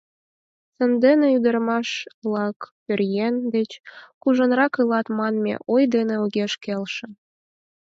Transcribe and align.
Сандене 0.75 1.27
ӱдырамаш-влак 1.37 2.57
пӧръеҥ 2.83 3.33
деч 3.55 3.71
кужунрак 4.21 4.73
илат 4.81 5.07
манме 5.17 5.55
ой 5.73 5.83
дене 5.95 6.15
огеш 6.25 6.53
келше. 6.63 7.07